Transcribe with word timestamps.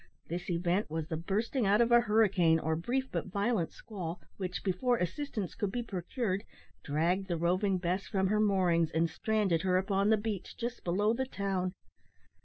This 0.29 0.49
event 0.49 0.89
was 0.89 1.09
the 1.09 1.15
bursting 1.15 1.67
out 1.67 1.79
of 1.79 1.91
a 1.91 1.99
hurricane, 1.99 2.57
or 2.57 2.75
brief 2.75 3.11
but 3.11 3.27
violent 3.27 3.71
squall, 3.71 4.19
which, 4.37 4.63
before 4.63 4.97
assistance 4.97 5.53
could 5.53 5.71
be 5.71 5.83
procured, 5.83 6.43
dragged 6.83 7.27
the 7.27 7.37
Roving 7.37 7.77
Bess 7.77 8.07
from 8.07 8.25
her 8.25 8.39
moorings, 8.39 8.89
and 8.89 9.07
stranded 9.07 9.61
her 9.61 9.77
upon 9.77 10.09
the 10.09 10.17
beach, 10.17 10.57
just 10.57 10.83
below 10.83 11.13
the 11.13 11.27
town. 11.27 11.75